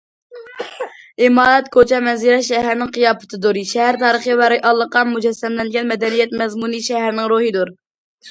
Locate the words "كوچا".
1.75-1.97